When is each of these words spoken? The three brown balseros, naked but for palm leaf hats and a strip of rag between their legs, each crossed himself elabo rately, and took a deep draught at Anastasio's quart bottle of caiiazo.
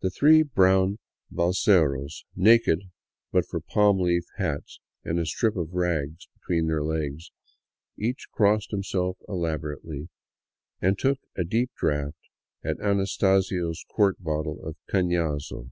The 0.00 0.10
three 0.10 0.42
brown 0.42 0.98
balseros, 1.30 2.24
naked 2.34 2.90
but 3.30 3.46
for 3.46 3.60
palm 3.60 4.00
leaf 4.00 4.24
hats 4.38 4.80
and 5.04 5.20
a 5.20 5.24
strip 5.24 5.54
of 5.54 5.72
rag 5.72 6.16
between 6.34 6.66
their 6.66 6.82
legs, 6.82 7.30
each 7.96 8.26
crossed 8.32 8.72
himself 8.72 9.18
elabo 9.28 9.76
rately, 9.76 10.08
and 10.82 10.98
took 10.98 11.20
a 11.36 11.44
deep 11.44 11.70
draught 11.78 12.16
at 12.64 12.80
Anastasio's 12.80 13.84
quart 13.88 14.20
bottle 14.20 14.60
of 14.64 14.74
caiiazo. 14.90 15.70